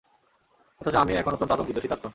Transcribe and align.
অথচ 0.81 0.95
আমি 0.95 1.11
তখন 1.17 1.33
অত্যন্ত 1.33 1.51
আতঙ্কিত, 1.51 1.77
শীতার্ত। 1.81 2.05